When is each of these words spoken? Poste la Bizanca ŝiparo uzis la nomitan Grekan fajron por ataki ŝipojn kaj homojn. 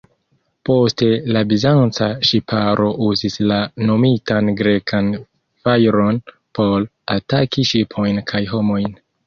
Poste 0.67 1.09
la 1.35 1.43
Bizanca 1.51 2.07
ŝiparo 2.29 2.87
uzis 3.09 3.37
la 3.53 3.59
nomitan 3.91 4.51
Grekan 4.63 5.13
fajron 5.67 6.21
por 6.61 6.91
ataki 7.21 7.71
ŝipojn 7.75 8.27
kaj 8.35 8.47
homojn. 8.57 9.01